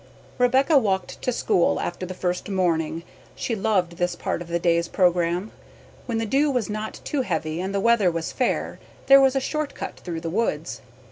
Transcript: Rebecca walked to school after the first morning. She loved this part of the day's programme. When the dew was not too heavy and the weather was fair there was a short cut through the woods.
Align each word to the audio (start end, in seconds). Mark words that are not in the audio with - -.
Rebecca 0.39 0.79
walked 0.79 1.21
to 1.21 1.31
school 1.31 1.79
after 1.79 2.07
the 2.07 2.15
first 2.15 2.49
morning. 2.49 3.03
She 3.35 3.53
loved 3.55 3.97
this 3.97 4.15
part 4.15 4.41
of 4.41 4.47
the 4.47 4.57
day's 4.57 4.87
programme. 4.87 5.51
When 6.07 6.17
the 6.17 6.25
dew 6.25 6.49
was 6.49 6.71
not 6.71 6.99
too 7.03 7.21
heavy 7.21 7.61
and 7.61 7.71
the 7.71 7.79
weather 7.79 8.09
was 8.09 8.31
fair 8.31 8.79
there 9.05 9.21
was 9.21 9.35
a 9.35 9.39
short 9.39 9.75
cut 9.75 9.97
through 9.97 10.21
the 10.21 10.31
woods. 10.31 10.81